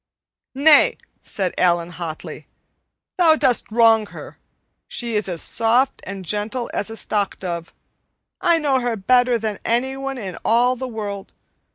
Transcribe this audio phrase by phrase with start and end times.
[0.55, 2.47] "Nay," said Allan hotly,
[3.19, 4.39] "thou dost wrong her.
[4.87, 7.71] She is as soft and gentle as a stockdove.
[8.41, 11.33] I know her better than anyone in all the world.